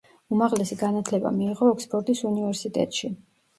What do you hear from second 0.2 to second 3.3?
უმაღლესი განათლება მიიღო ოქსფორდის უნივერსიტეტში.